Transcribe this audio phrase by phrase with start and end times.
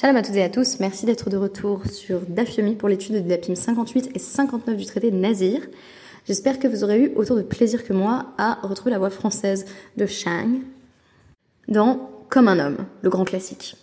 [0.00, 3.20] Shalom à toutes et à tous, merci d'être de retour sur Dafyomi pour l'étude de
[3.20, 5.60] Dapim 58 et 59 du traité de Nazir.
[6.26, 9.66] J'espère que vous aurez eu autant de plaisir que moi à retrouver la voix française
[9.98, 10.62] de Shang
[11.68, 13.76] dans Comme un homme, le grand classique.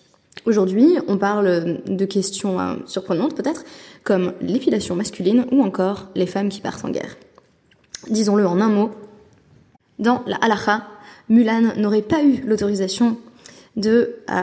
[0.48, 3.64] Aujourd'hui, on parle de questions euh, surprenantes peut-être,
[4.04, 7.16] comme l'épilation masculine ou encore les femmes qui partent en guerre.
[8.10, 8.90] Disons-le en un mot,
[10.00, 10.88] dans la halacha,
[11.30, 13.18] Mulan n'aurait pas eu l'autorisation
[13.78, 14.34] de euh,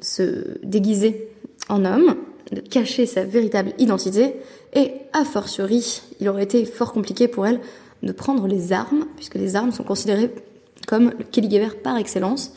[0.00, 1.28] se déguiser
[1.68, 2.16] en homme,
[2.52, 4.36] de cacher sa véritable identité,
[4.74, 7.60] et a fortiori, il aurait été fort compliqué pour elle
[8.02, 10.30] de prendre les armes, puisque les armes sont considérées
[10.86, 12.52] comme le Keligever par excellence,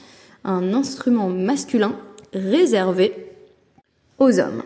[0.46, 1.96] un instrument masculin
[2.34, 3.14] réservé
[4.20, 4.64] aux hommes.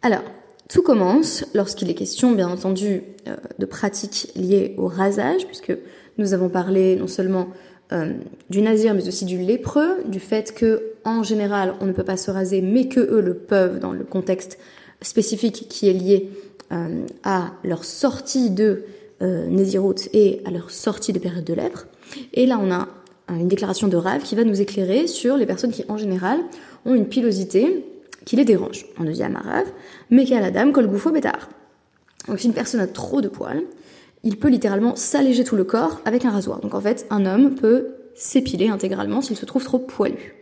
[0.00, 0.22] Alors,
[0.68, 5.76] tout commence lorsqu'il est question, bien entendu, euh, de pratiques liées au rasage, puisque
[6.16, 7.48] nous avons parlé non seulement
[7.92, 8.12] euh,
[8.50, 12.16] du nazir, mais aussi du lépreux, du fait que, en général, on ne peut pas
[12.16, 14.58] se raser, mais que eux le peuvent dans le contexte
[15.02, 16.30] spécifique qui est lié
[16.72, 18.84] euh, à leur sortie de
[19.20, 19.48] euh,
[20.12, 21.86] et à leur sortie de période de lèpre.
[22.34, 22.88] Et là, on a
[23.28, 26.40] une déclaration de Rav qui va nous éclairer sur les personnes qui, en général,
[26.84, 27.84] ont une pilosité
[28.24, 28.86] qui les dérange.
[28.98, 29.66] On nous dit à Marav,
[30.10, 31.48] mais qu'à la dame, kol goufo bétard.
[32.28, 33.62] Donc si une personne a trop de poils,
[34.24, 36.60] il peut littéralement s'alléger tout le corps avec un rasoir.
[36.60, 40.34] Donc en fait, un homme peut s'épiler intégralement s'il se trouve trop poilu.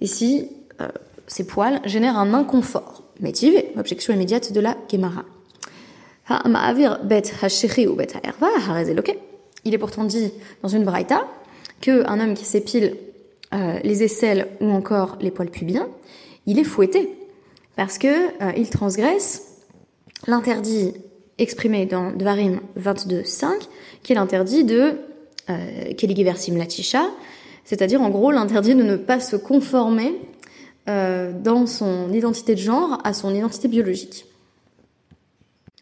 [0.00, 0.48] Ici,
[0.80, 0.88] euh,
[1.26, 3.02] ces poils génèrent un inconfort.
[3.20, 5.24] Métivé, objection immédiate de la Gemara.
[9.64, 10.32] Il est pourtant dit
[10.62, 11.26] dans une braïta
[11.80, 12.96] qu'un homme qui s'épile
[13.52, 15.88] euh, les aisselles ou encore les poils pubiens,
[16.46, 17.16] il est fouetté
[17.76, 19.64] parce que euh, il transgresse
[20.26, 20.94] l'interdit
[21.40, 23.48] exprimé dans Dvarim 22.5,
[24.02, 24.98] qui est l'interdit de
[25.48, 27.04] euh, Keligiversim Latisha,
[27.64, 30.14] c'est-à-dire en gros l'interdit de ne pas se conformer
[30.88, 34.26] euh, dans son identité de genre à son identité biologique.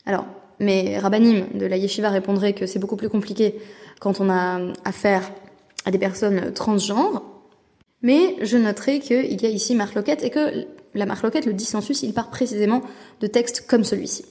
[0.06, 0.26] Alors,
[0.60, 3.56] mais Rabbanim de la Yeshiva répondrait que c'est beaucoup plus compliqué
[4.00, 5.30] quand on a affaire
[5.84, 7.22] à des personnes transgenres,
[8.02, 12.12] mais je noterai qu'il y a ici marloquette et que la marloquette, le dissensus, il
[12.12, 12.82] part précisément
[13.20, 14.24] de textes comme celui-ci.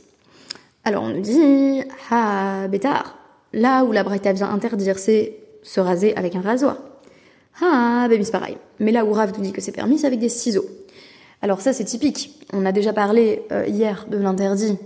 [0.88, 3.18] Alors on nous dit, ah, bétard,
[3.52, 6.78] là où la Braïta vient interdire, c'est se raser avec un rasoir.
[7.62, 8.58] Ah, ben c'est pareil.
[8.80, 10.64] Mais là où Rav nous dit que c'est permis, c'est avec des ciseaux.
[11.42, 12.42] Alors ça, c'est typique.
[12.54, 14.78] On a déjà parlé euh, hier de l'interdit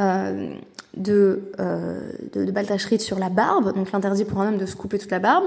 [0.00, 0.54] euh,
[0.96, 2.00] de, euh,
[2.32, 5.44] de sur la barbe, donc l'interdit pour un homme de se couper toute la barbe.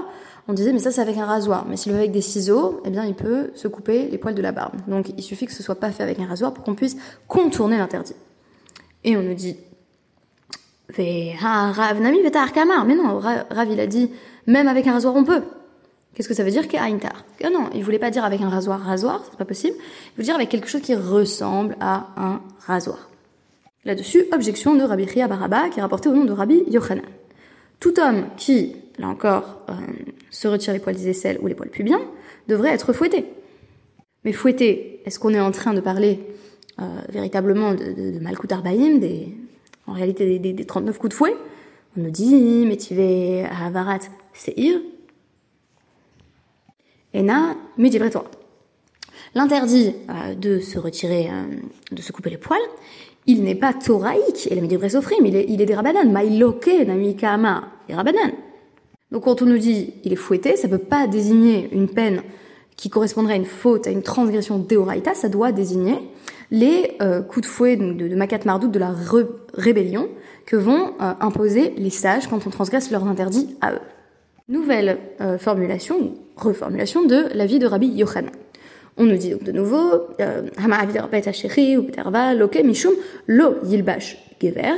[0.48, 1.66] On disait, mais ça, c'est avec un rasoir.
[1.68, 4.34] Mais s'il le fait avec des ciseaux, eh bien, il peut se couper les poils
[4.34, 4.76] de la barbe.
[4.86, 7.76] Donc, il suffit que ce soit pas fait avec un rasoir pour qu'on puisse contourner
[7.76, 8.14] l'interdit.
[9.04, 9.58] Et on nous dit,
[12.84, 14.10] mais non, Rav il a dit
[14.46, 15.42] même avec un rasoir on peut.
[16.14, 18.80] Qu'est-ce que ça veut dire qu'Aintar Que non, il voulait pas dire avec un rasoir
[18.80, 19.76] rasoir, c'est pas possible.
[19.78, 23.08] Il veut dire avec quelque chose qui ressemble à un rasoir.
[23.84, 27.04] Là-dessus, objection de Rabbi Chia Baraba qui est rapporté au nom de Rabbi Yochanan.
[27.78, 29.74] Tout homme qui, là encore, euh,
[30.30, 32.00] se retire les poils des aisselles ou les poils pubiens
[32.48, 33.26] devrait être fouetté.
[34.24, 36.20] Mais fouetté, est-ce qu'on est en train de parler
[36.80, 39.36] euh, véritablement de, de, de Malkut des,
[39.88, 41.34] en réalité des, 39 coups de fouet.
[41.96, 44.00] On nous dit, mais tu vas à Havarat,
[44.32, 44.80] c'est ir.
[47.14, 47.22] Et
[47.78, 48.30] mais toi.
[49.34, 51.46] L'interdit euh, de se retirer, euh,
[51.90, 52.60] de se couper les poils,
[53.26, 54.60] il n'est pas thoraïque, et la
[55.20, 56.10] mais il est, il est des rabanan.
[56.10, 58.32] Maïloke, namikama, des.
[59.10, 62.22] Donc quand on nous dit il est fouetté, ça ne peut pas désigner une peine
[62.78, 65.98] qui correspondrait à une faute, à une transgression d'Eoraita, ça doit désigner
[66.50, 68.94] les euh, coups de fouet de, Makat Mardouk de la
[69.52, 70.08] rébellion
[70.46, 73.80] que vont euh, imposer les sages quand on transgresse leurs interdits à eux.
[74.48, 78.30] Nouvelle euh, formulation, reformulation de la vie de Rabbi Yochanan.
[78.96, 80.08] On nous dit donc de nouveau,
[82.64, 82.94] mishum
[83.26, 84.74] lo yilbash gever.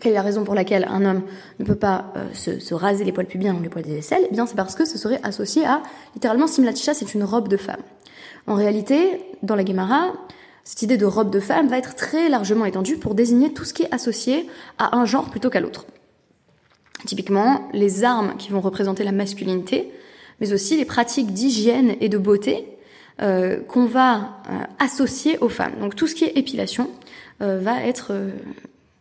[0.00, 1.22] Quelle est la raison pour laquelle un homme
[1.58, 4.26] ne peut pas se, se, raser les poils pubiens ou les poils des aisselles?
[4.30, 5.82] Eh bien, c'est parce que ce serait associé à,
[6.14, 7.80] littéralement, simlatisha, c'est une robe de femme.
[8.46, 10.12] En réalité, dans la Gemara,
[10.64, 13.74] cette idée de robe de femme va être très largement étendue pour désigner tout ce
[13.74, 14.48] qui est associé
[14.78, 15.86] à un genre plutôt qu'à l'autre.
[17.06, 19.90] Typiquement, les armes qui vont représenter la masculinité,
[20.40, 22.66] mais aussi les pratiques d'hygiène et de beauté
[23.22, 25.78] euh, qu'on va euh, associer aux femmes.
[25.80, 26.90] Donc tout ce qui est épilation
[27.42, 28.12] euh, va être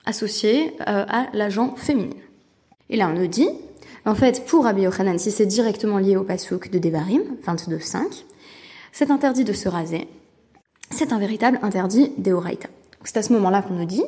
[0.09, 2.15] associé à l'agent féminin.
[2.89, 3.47] Et là, on nous dit,
[4.05, 8.23] en fait, pour Rabbi Yochanan, si c'est directement lié au pasuk de Devarim, 22.5,
[8.91, 10.07] cet interdit de se raser,
[10.89, 12.69] c'est un véritable interdit d'Eoraita.
[13.03, 14.03] C'est à ce moment-là qu'on nous dit,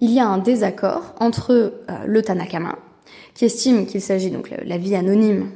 [0.00, 1.72] il y a un désaccord entre euh,
[2.06, 2.78] le Tanakama,
[3.34, 5.50] qui estime qu'il s'agit donc la vie anonyme,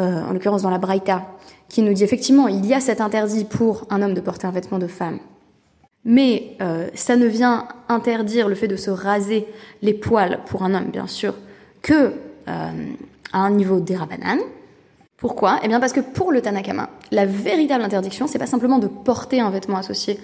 [0.00, 1.26] euh, en l'occurrence dans la Braïta,
[1.68, 4.50] qui nous dit effectivement il y a cet interdit pour un homme de porter un
[4.50, 5.20] vêtement de femme,
[6.04, 9.46] mais euh, ça ne vient interdire le fait de se raser
[9.82, 11.34] les poils pour un homme, bien sûr,
[11.80, 12.12] que
[12.48, 12.70] euh,
[13.32, 14.38] à un niveau d'Erabanan.
[15.16, 15.60] Pourquoi?
[15.62, 19.40] Eh bien parce que pour le Tanakama, la véritable interdiction, c'est pas simplement de porter
[19.40, 20.18] un vêtement associé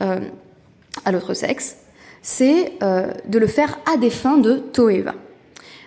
[0.00, 0.20] euh,
[1.04, 1.78] à l'autre sexe,
[2.22, 5.14] c'est euh, de le faire à des fins de toeva.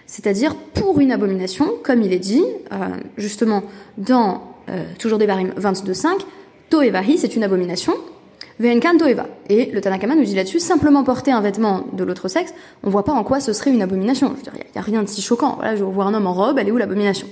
[0.06, 2.76] C'est-à-dire pour une abomination, comme il est dit, euh,
[3.18, 3.64] justement
[3.98, 6.20] dans euh, toujours des barim 22.5,
[6.70, 7.94] toevahi, c'est une abomination,
[8.60, 13.04] Et le Tanakama nous dit là-dessus, simplement porter un vêtement de l'autre sexe, on voit
[13.04, 14.30] pas en quoi ce serait une abomination.
[14.30, 15.56] Je veux dire, il n'y a, rien de si choquant.
[15.58, 17.28] Voilà, je vois un homme en robe, elle est où l'abomination?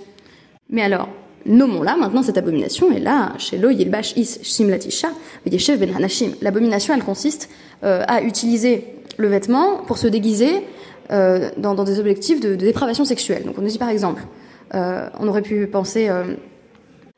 [0.70, 1.10] Mais alors,
[1.46, 5.10] nommons-la maintenant cette abomination, et là, chez Lo Yilbash Is Shimlatisha,
[5.50, 6.32] Yeshev Ben Hanashim.
[6.42, 7.50] L'abomination, elle consiste
[7.84, 8.86] euh, à utiliser
[9.18, 10.64] le vêtement pour se déguiser
[11.12, 13.46] euh, dans, des objectifs de, dépravation sexuelle.
[13.46, 14.24] Donc on nous dit par exemple,
[14.74, 16.10] euh, on aurait pu penser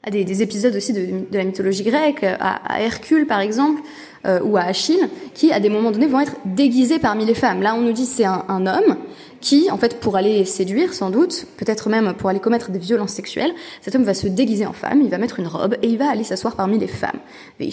[0.03, 3.81] à des, des, épisodes aussi de, de, la mythologie grecque, à, à Hercule par exemple,
[4.25, 7.61] euh, ou à Achille, qui à des moments donnés vont être déguisés parmi les femmes.
[7.61, 8.97] Là on nous dit c'est un, un homme
[9.41, 13.11] qui, en fait, pour aller séduire, sans doute, peut-être même pour aller commettre des violences
[13.11, 15.97] sexuelles, cet homme va se déguiser en femme, il va mettre une robe et il
[15.97, 17.19] va aller s'asseoir parmi les femmes.
[17.59, 17.69] Ben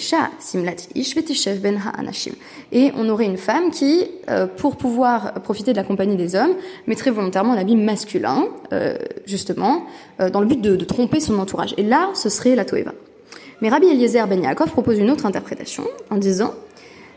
[2.73, 6.55] et on aurait une femme qui, euh, pour pouvoir profiter de la compagnie des hommes,
[6.87, 8.97] mettrait volontairement un habit masculin, euh,
[9.27, 9.85] justement,
[10.21, 11.75] euh, dans le but de, de, tromper son entourage.
[11.77, 12.93] Et là, ce serait la Toeva.
[13.61, 16.53] Mais Rabbi Eliezer Ben Yaakov propose une autre interprétation en disant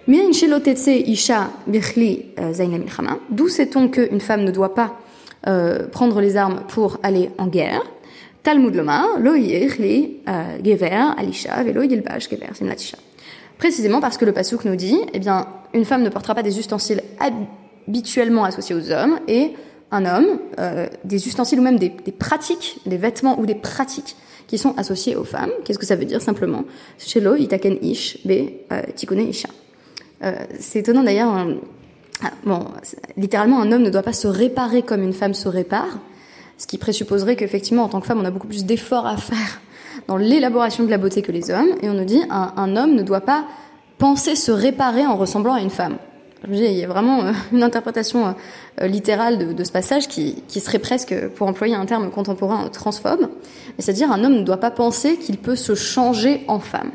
[0.07, 1.49] isha
[3.29, 4.97] D'où sait-on qu'une femme ne doit pas
[5.47, 7.81] euh, prendre les armes pour aller en guerre?
[8.43, 12.97] Talmud Lomar, lo euh, gever alisha velo yilbash gever simlatisha.
[13.57, 16.57] Précisément parce que le pasuk nous dit, eh bien, une femme ne portera pas des
[16.57, 19.51] ustensiles habituellement associés aux hommes et
[19.91, 24.15] un homme euh, des ustensiles ou même des, des, pratiques, des vêtements ou des pratiques
[24.47, 25.51] qui sont associés aux femmes.
[25.65, 26.63] Qu'est-ce que ça veut dire simplement?
[26.97, 29.49] Shelo itaken ish be euh, tikune isha.
[30.23, 31.35] Euh, c'est étonnant d'ailleurs.
[31.35, 31.55] Euh,
[32.23, 32.65] ah, bon,
[33.15, 35.99] littéralement, un homme ne doit pas se réparer comme une femme se répare,
[36.57, 39.61] ce qui présupposerait qu'effectivement, en tant que femme, on a beaucoup plus d'efforts à faire
[40.07, 41.69] dans l'élaboration de la beauté que les hommes.
[41.81, 43.45] Et on nous dit, un, homme ne doit pas
[43.99, 45.97] penser se réparer en ressemblant à une femme.
[46.49, 48.35] Il y a vraiment euh, une interprétation
[48.81, 53.27] littérale de, ce passage qui, qui, serait presque, pour employer un terme contemporain, transphobe.
[53.77, 56.91] C'est-à-dire, un homme ne doit pas penser qu'il peut se changer en femme.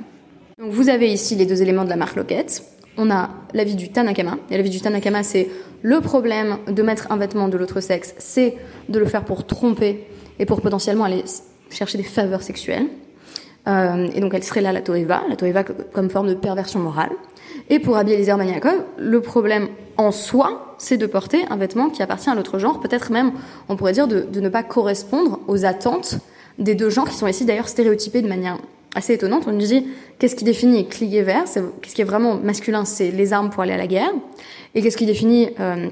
[0.58, 3.90] Donc, vous avez ici les deux éléments de la marque Loquette on a l'avis du
[3.90, 4.38] Tanakama.
[4.50, 5.48] Et l'avis du Tanakama, c'est
[5.82, 8.56] le problème de mettre un vêtement de l'autre sexe, c'est
[8.88, 10.06] de le faire pour tromper
[10.38, 11.24] et pour potentiellement aller
[11.70, 12.86] chercher des faveurs sexuelles.
[13.68, 17.10] Euh, et donc elle serait là la Toeva, la Toeva comme forme de perversion morale.
[17.70, 22.02] Et pour Rabbi Eliezer Maniakov, le problème en soi, c'est de porter un vêtement qui
[22.02, 23.32] appartient à l'autre genre, peut-être même,
[23.68, 26.18] on pourrait dire, de, de, ne pas correspondre aux attentes
[26.58, 28.58] des deux genres qui sont ici d'ailleurs stéréotypés de manière
[28.94, 29.44] assez étonnante.
[29.46, 29.86] On nous dit
[30.18, 33.72] qu'est-ce qui définit clié vert, qu'est-ce qui est vraiment masculin, c'est les armes pour aller
[33.72, 34.12] à la guerre,
[34.74, 35.88] et qu'est-ce qui définit euh,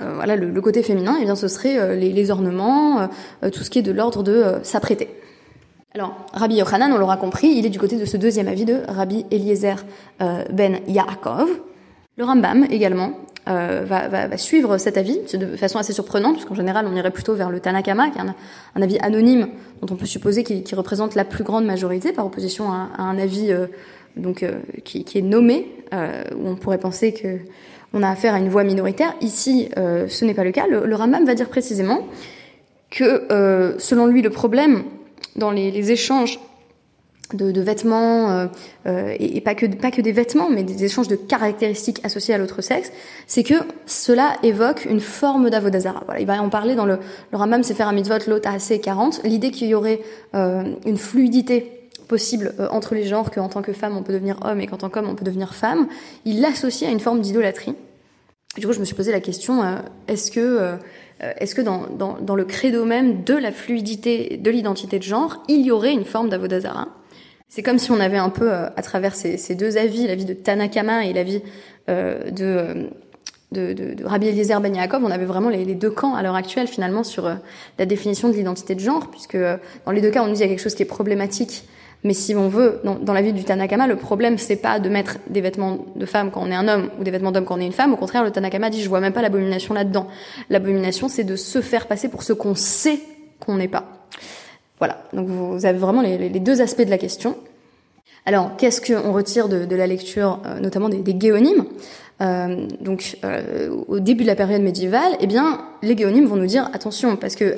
[0.00, 3.08] euh, voilà le, le, côté féminin, et eh bien ce serait euh, les, les, ornements,
[3.42, 5.08] euh, tout ce qui est de l'ordre de s'apprêter.
[5.94, 8.82] Alors, Rabbi Yochanan, on l'aura compris, il est du côté de ce deuxième avis de
[8.86, 9.84] Rabbi Eliezer
[10.20, 11.48] ben Yaakov.
[12.18, 13.12] Le Rambam également
[13.48, 17.48] euh, va, suivre cet avis de façon assez surprenante, puisqu'en général on irait plutôt vers
[17.48, 19.48] le Tanakama, qui est un, avis anonyme
[19.80, 23.18] dont on peut supposer qu'il qu représente la plus grande majorité, par opposition à, un
[23.18, 23.68] avis euh,
[24.18, 24.52] euh,
[24.84, 27.38] qui, est nommé, où on pourrait penser que
[27.94, 29.14] on a affaire à une voix minoritaire.
[29.20, 30.66] Ici, ce n'est pas le cas.
[30.66, 32.06] Le, Rambam va dire précisément
[32.90, 34.82] que, selon lui, le problème
[35.36, 36.38] dans les échanges
[37.34, 38.46] de, de, vêtements euh,
[38.86, 42.38] euh, et, pas que pas que des vêtements, mais des échanges de caractéristiques associées à
[42.38, 42.90] l'autre sexe,
[43.26, 43.54] c'est que
[43.86, 46.02] cela évoque une forme d'avodazara.
[46.06, 46.98] Voilà, il va en parler dans le
[47.32, 49.22] le Rambam Sefer Mitzvot Lot AC 40.
[49.24, 50.00] L'idée qu'il y aurait
[50.34, 54.38] euh, une fluidité possible euh, entre les genres, qu'en tant que femme on peut devenir
[54.44, 55.88] homme et qu'en tant qu'homme on peut devenir femme,
[56.24, 57.74] il l'associe à une forme d'idolâtrie.
[58.56, 59.76] Du coup, je me suis posé la question euh,
[60.08, 60.78] est-ce que
[61.20, 65.42] est-ce que dans, dans, dans, le credo même de la fluidité de l'identité de genre,
[65.48, 66.86] il y aurait une forme d'avodazara?
[67.48, 70.34] C'est comme si on avait un peu, euh, à travers ces, deux avis, l'avis de
[70.34, 71.42] Tanakama et l'avis
[71.88, 72.74] euh, de, euh,
[73.52, 76.34] de, de, de, Rabbi Eliezer Ben Yaakov, on avait vraiment les, deux camps à l'heure
[76.34, 77.30] actuelle finalement sur
[77.78, 80.40] la définition de l'identité de genre, puisque euh, dans les deux cas on nous dit
[80.40, 81.64] qu'il y a quelque chose qui est problématique.
[82.04, 84.88] Mais si on veut, dans, dans la vie du Tanakama, le problème c'est pas de
[84.88, 87.56] mettre des vêtements de femme quand on est un homme ou des vêtements d'homme quand
[87.56, 87.92] on est une femme.
[87.92, 90.06] Au contraire, le Tanakama dit je vois même pas l'abomination là-dedans.
[90.50, 93.00] L'abomination c'est de se faire passer pour ce qu'on sait
[93.40, 93.97] qu'on n'est pas.
[94.78, 97.36] Voilà, donc vous avez vraiment les, deux aspects de la question.
[98.26, 101.14] Alors, qu'est-ce qu'on retire de, la lecture, euh, notamment des, des
[102.20, 106.46] euh, Donc, euh, au début de la période médiévale, eh bien, les guéonymes vont nous
[106.46, 107.56] dire attention, parce que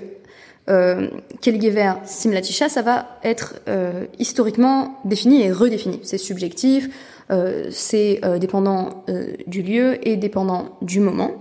[0.69, 1.09] euh,
[1.41, 3.55] Kelgever Simlatisha, ça va être
[4.19, 6.01] historiquement défini et redéfini.
[6.05, 6.89] C'est subjectif,
[7.31, 11.33] euh, c'est euh, dépendant euh, du lieu et dépendant du moment.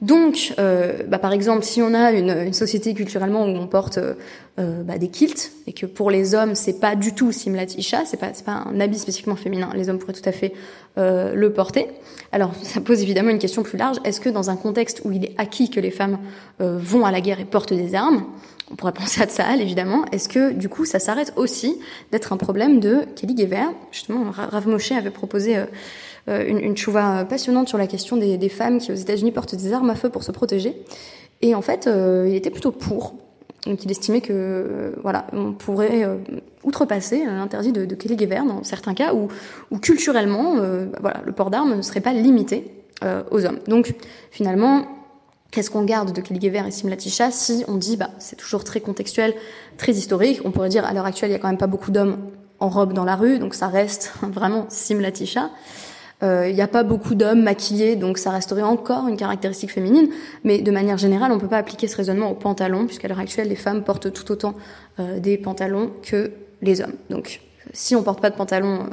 [0.00, 4.00] Donc, bah, par exemple, si on a une, une, société culturellement où on porte
[4.56, 8.30] bah, des kilts et que pour les hommes c'est pas du tout simlatisha, c'est pas
[8.32, 10.54] c'est pas un habit spécifiquement féminin, les hommes pourraient tout à fait
[10.96, 11.86] le porter.
[12.32, 13.98] Alors, ça pose évidemment une question plus large.
[14.04, 16.18] Est-ce que dans un contexte où il est acquis que les femmes
[16.58, 18.24] vont à la guerre et portent des armes,
[18.72, 20.04] on pourrait penser à ça, évidemment.
[20.12, 21.78] Est-ce que, du coup, ça s'arrête aussi
[22.10, 25.66] d'être un problème de Kelly Gever Justement, Rav Moshe avait proposé euh,
[26.28, 29.72] euh, une, une chouva passionnante sur la question des, femmes qui, aux États-Unis, portent des
[29.72, 30.74] armes à feu pour se protéger.
[31.42, 33.14] Et en fait, euh, il était plutôt pour.
[33.66, 36.04] Donc, il estimait que, voilà, on pourrait
[36.64, 39.28] outrepasser l'interdit de, de, Kelly Gever dans certains cas où,
[39.70, 40.56] où culturellement,
[41.00, 42.72] voilà, le port d'armes ne serait pas limité
[43.30, 43.60] aux hommes.
[43.68, 43.94] Donc,
[44.32, 44.84] finalement,
[45.52, 49.34] Qu'est-ce qu'on garde de Kelgever et Simlatisha si on dit bah c'est toujours très contextuel,
[49.76, 50.40] très historique.
[50.46, 52.16] On pourrait dire à l'heure actuelle il y a quand même pas beaucoup d'hommes
[52.58, 55.50] en robe dans la rue, donc ça reste vraiment Simlatisha.
[56.22, 60.08] Euh, il n'y a pas beaucoup d'hommes maquillés, donc ça resterait encore une caractéristique féminine.
[60.42, 63.18] Mais de manière générale, on ne peut pas appliquer ce raisonnement aux pantalons, puisqu'à l'heure
[63.18, 64.54] actuelle, les femmes portent tout autant
[65.00, 66.30] euh, des pantalons que
[66.62, 66.94] les hommes.
[67.10, 67.40] Donc,
[67.72, 68.86] si on porte pas de pantalons euh,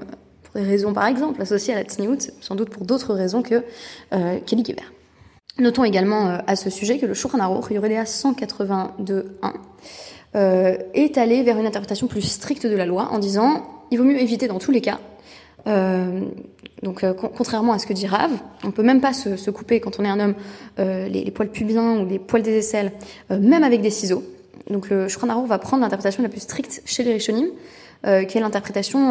[0.43, 3.63] pour des raisons, par exemple, associées à la tsniout, sans doute pour d'autres raisons que
[4.13, 4.83] euh, Kelly Geber.
[5.57, 9.53] Notons également euh, à ce sujet que le Shulchan Aruch, Yoredea 182.1,
[10.35, 14.03] euh, est allé vers une interprétation plus stricte de la loi en disant il vaut
[14.03, 14.99] mieux éviter dans tous les cas.
[15.65, 16.21] Euh,
[16.83, 18.29] donc, euh, contrairement à ce que dit Rav,
[18.63, 20.35] on peut même pas se, couper quand on est un homme
[20.77, 22.91] les, poils pubiens ou les poils des aisselles,
[23.31, 24.23] même avec des ciseaux.
[24.69, 27.47] Donc, le Shulchan va prendre l'interprétation la plus stricte chez les Rishonim,
[28.03, 29.09] qui est l'interprétation,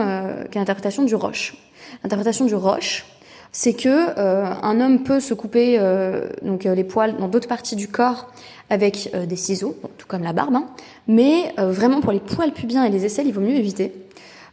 [0.50, 1.56] qui est l'interprétation du roche.
[2.04, 3.04] L'interprétation du roche,
[3.52, 7.48] c'est que euh, un homme peut se couper euh, donc euh, les poils dans d'autres
[7.48, 8.28] parties du corps
[8.70, 10.66] avec des ciseaux, tout comme la barbe, hein,
[11.06, 13.94] mais vraiment pour les poils pubiens et les aisselles, il vaut mieux éviter.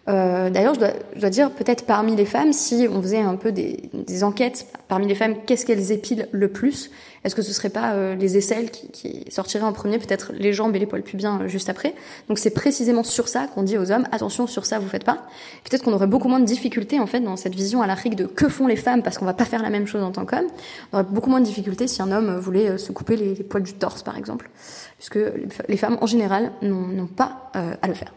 [0.07, 3.35] Euh, D'ailleurs, je dois, je dois dire, peut-être parmi les femmes, si on faisait un
[3.35, 6.91] peu des, des enquêtes parmi les femmes, qu'est-ce qu'elles épilent le plus?
[7.23, 10.53] Est-ce que ce serait pas euh, les aisselles qui, qui, sortiraient en premier, peut-être les
[10.53, 11.95] jambes et les poils pubiens euh, juste après?
[12.29, 15.25] Donc c'est précisément sur ça qu'on dit aux hommes attention, sur ça vous faites pas.
[15.63, 18.27] Peut-être qu'on aurait beaucoup moins de difficultés en fait dans cette vision à l'Afrique de
[18.27, 20.45] que font les femmes parce qu'on va pas faire la même chose en tant qu'homme.
[20.93, 23.43] On aurait beaucoup moins de difficultés si un homme voulait euh, se couper les, les
[23.43, 24.51] poils du torse par exemple,
[24.99, 25.17] puisque
[25.67, 28.13] les femmes en général n'ont pas à le faire.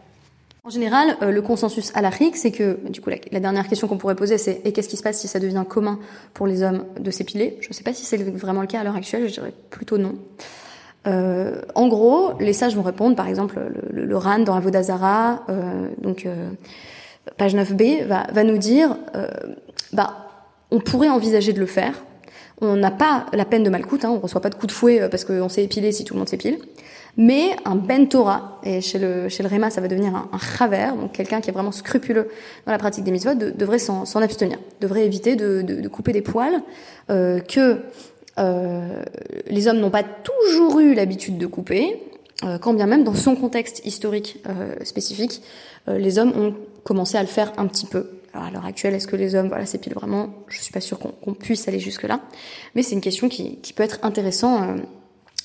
[0.69, 3.97] En général, euh, le consensus halachique, c'est que, du coup, la, la dernière question qu'on
[3.97, 5.97] pourrait poser, c'est et qu'est-ce qui se passe si ça devient commun
[6.35, 7.57] pour les hommes de s'épiler?
[7.61, 9.97] Je ne sais pas si c'est vraiment le cas à l'heure actuelle, je dirais plutôt
[9.97, 10.13] non.
[11.07, 15.43] Euh, en gros, les sages vont répondre, par exemple, le, le, le RAN dans Avodazara,
[15.49, 16.51] euh, donc euh,
[17.37, 19.27] page 9b, va, va nous dire, euh,
[19.91, 20.27] bah,
[20.69, 21.95] on pourrait envisager de le faire.
[22.61, 25.01] On n'a pas la peine de malcoute, hein, on reçoit pas de coup de fouet
[25.01, 26.59] euh, parce qu'on s'est épilé si tout le monde s'épile.
[27.21, 30.39] Mais un ben Torah, et chez le, chez le Réma, ça va devenir un, un
[30.39, 32.29] chaver, donc quelqu'un qui est vraiment scrupuleux
[32.65, 36.13] dans la pratique des mitzvot, de, devrait s'en abstenir, devrait éviter de, de, de couper
[36.13, 36.61] des poils,
[37.09, 37.81] euh, que
[38.37, 39.03] euh,
[39.47, 42.01] les hommes n'ont pas toujours eu l'habitude de couper,
[42.45, 45.41] euh, quand bien même dans son contexte historique euh, spécifique,
[45.89, 48.11] euh, les hommes ont commencé à le faire un petit peu.
[48.33, 50.29] Alors à l'heure actuelle, est-ce que les hommes voilà, s'épilent vraiment?
[50.47, 52.21] Je suis pas sûre qu'on qu puisse aller jusque-là,
[52.75, 54.75] mais c'est une question qui, qui, peut être intéressant euh,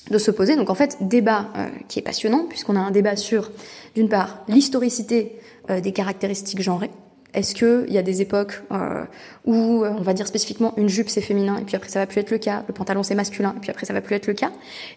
[0.09, 0.55] de se poser.
[0.55, 3.51] Donc en fait, débat euh, qui est passionnant, puisqu'on a un débat sur,
[3.95, 6.91] d'une part, l'historicité euh, des caractéristiques genrées.
[7.33, 9.03] Est-ce qu'il y a des époques euh,
[9.45, 12.21] où, on va dire spécifiquement, une jupe c'est féminin, et puis après ça va plus
[12.21, 14.33] être le cas, le pantalon c'est masculin, et puis après ça va plus être le
[14.33, 14.51] cas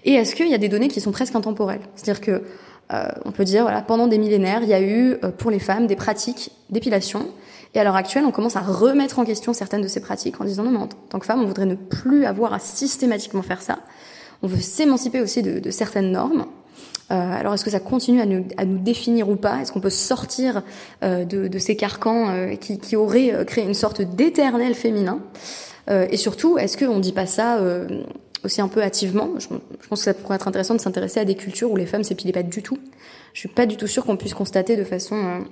[0.04, 1.80] Et est-ce qu'il y a des données qui sont presque intemporelles?
[1.96, 2.42] C'est-à-dire que
[2.92, 5.58] euh, on peut dire, voilà, pendant des millénaires, il y a eu euh, pour les
[5.58, 7.28] femmes des pratiques d'épilation,
[7.74, 10.44] et à l'heure actuelle, on commence à remettre en question certaines de ces pratiques en
[10.44, 13.60] disant non, non, en tant que femme, on voudrait ne plus avoir à systématiquement faire
[13.60, 13.80] ça.
[14.42, 16.46] On veut s'émanciper aussi de, de, certaines normes.
[17.10, 19.60] Euh, alors, est-ce que ça continue à nous, à nous définir ou pas?
[19.60, 20.62] Est-ce qu'on peut sortir
[21.02, 25.20] euh, de, ces carcans euh, qui, qui, auraient créé une sorte d'éternel féminin?
[26.10, 27.62] Et surtout, est-ce qu'on ne dit pas ça
[28.44, 29.30] aussi un peu hâtivement?
[29.38, 29.46] Je,
[29.80, 32.04] je, pense que ça pourrait être intéressant de s'intéresser à des cultures où les femmes
[32.04, 32.76] s'épilaient pas du tout.
[33.32, 35.46] Je suis pas du tout sûre qu'on puisse constater de façon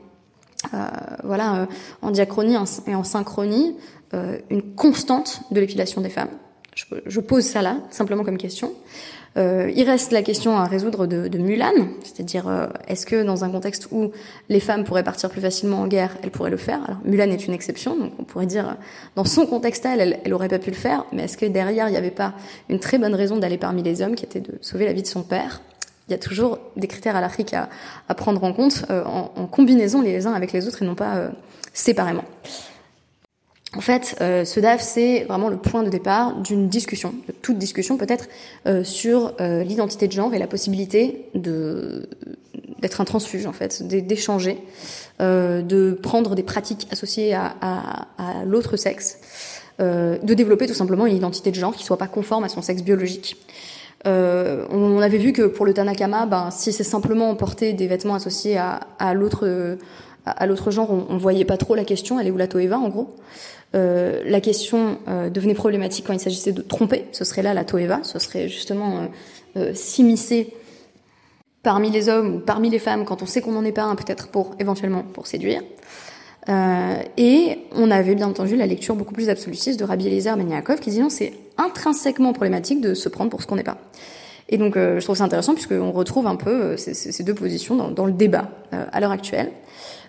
[1.25, 1.67] voilà
[2.03, 2.55] en diachronie
[2.87, 3.79] et en synchronie
[4.13, 6.29] une constante de l'épilation des femmes.
[7.07, 8.73] Je, pose ça là, simplement comme question.
[9.39, 11.73] Euh, il reste la question à résoudre de, Mulan,
[12.05, 14.13] c'est-à-dire euh, est-ce que dans un contexte où
[14.51, 16.83] les femmes pourraient partir plus facilement en guerre, elles pourraient le faire?
[16.87, 18.77] Alors Mulan est une exception, donc on pourrait dire
[19.15, 21.93] dans son contexte elle, elle, aurait pas pu le faire, mais est-ce que derrière il
[21.93, 22.35] n'y avait pas
[22.69, 25.07] une très bonne raison d'aller parmi les hommes, qui était de sauver la vie de
[25.07, 25.63] son père?
[26.09, 27.69] Il y a toujours des critères à l'Afrique à,
[28.09, 31.17] à, prendre en compte euh, en, combinaison les uns avec les autres et non pas
[31.17, 31.31] euh,
[31.73, 32.25] séparément.
[33.75, 37.59] En fait, euh, ce DAF, c'est vraiment le point de départ d'une discussion, de toute
[37.59, 38.29] discussion peut-être,
[38.67, 42.09] euh, sur euh, l'identité de genre et la possibilité de
[42.81, 44.59] d'être un transfuge, en fait, d'échanger,
[45.19, 49.19] de prendre des pratiques associées à, à, à l'autre sexe,
[49.79, 52.83] de développer tout simplement une identité de genre qui soit pas conforme à son sexe
[52.83, 53.39] biologique.
[54.05, 58.59] on avait vu que pour le Tanakama, ben, si c'est simplement porter des vêtements associés
[58.59, 59.79] à, à l'autre
[60.27, 62.79] à, l'autre genre, on, on voyait pas trop la question, elle est où la Toeva
[62.79, 63.15] en gros.
[63.75, 67.65] Euh, la question euh, devenait problématique quand il s'agissait de tromper, ce serait là la
[67.65, 69.09] Toeva, ce serait justement
[69.57, 70.55] euh, s'immiscer
[71.63, 73.97] parmi les hommes ou parmi les femmes quand on sait qu'on n'en est pas un,
[73.97, 75.63] peut-être pour éventuellement pour séduire.
[76.49, 80.91] et on avait bien entendu la lecture beaucoup plus absolutiste de Rabbi Eliezer Beniakov qui
[80.91, 83.79] dit non, c'est intrinsèquement problématique de se prendre pour ce qu'on n'est pas.
[84.49, 88.07] Et donc je trouve ça intéressant puisqu'on retrouve un peu ces, deux positions dans, dans
[88.07, 89.51] le débat à l'heure actuelle.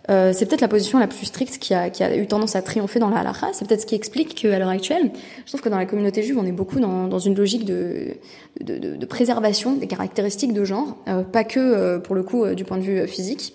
[0.09, 2.61] Euh, c'est peut-être la position la plus stricte qui a, qui a, eu tendance à
[2.61, 3.49] triompher dans la halakha.
[3.53, 5.11] C'est peut-être ce qui explique qu'à l'heure actuelle,
[5.45, 8.15] je trouve que dans la communauté juive, on est beaucoup dans, dans une logique de,
[8.61, 12.63] de, de, préservation des caractéristiques de genre, euh, pas que euh, pour le coup du
[12.63, 13.53] point de vue physique.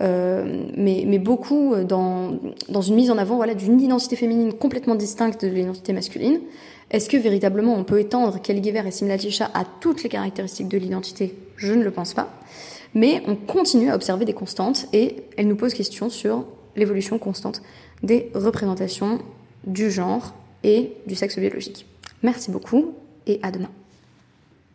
[0.00, 5.44] mais, mais beaucoup dans, dans une mise en avant voilà, d'une identité féminine complètement distincte
[5.44, 6.40] de l'identité masculine.
[6.90, 10.78] Est-ce que véritablement on peut étendre Kelly et Simla Tisha à toutes les caractéristiques de
[10.78, 11.34] l'identité?
[11.56, 12.30] Je ne le pense pas
[12.94, 16.44] mais on continue à observer des constantes et elle nous pose question sur
[16.76, 17.62] l'évolution constante
[18.02, 19.18] des représentations
[19.66, 21.86] du genre et du sexe biologique.
[22.22, 22.94] Merci beaucoup
[23.26, 23.70] et à demain.